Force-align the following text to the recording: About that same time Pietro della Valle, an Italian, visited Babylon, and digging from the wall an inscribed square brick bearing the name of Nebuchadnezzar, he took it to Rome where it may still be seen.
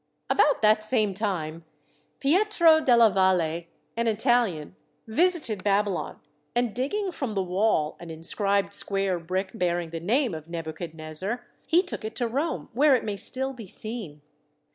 About 0.31 0.63
that 0.63 0.83
same 0.83 1.13
time 1.13 1.63
Pietro 2.19 2.79
della 2.81 3.11
Valle, 3.11 3.65
an 3.95 4.07
Italian, 4.07 4.75
visited 5.05 5.63
Babylon, 5.63 6.19
and 6.55 6.73
digging 6.73 7.11
from 7.11 7.35
the 7.35 7.43
wall 7.43 7.97
an 7.99 8.09
inscribed 8.09 8.73
square 8.73 9.19
brick 9.19 9.51
bearing 9.53 9.91
the 9.91 9.99
name 9.99 10.33
of 10.33 10.49
Nebuchadnezzar, 10.49 11.45
he 11.67 11.83
took 11.83 12.03
it 12.03 12.15
to 12.15 12.27
Rome 12.27 12.69
where 12.73 12.95
it 12.95 13.05
may 13.05 13.15
still 13.15 13.53
be 13.53 13.67
seen. 13.67 14.23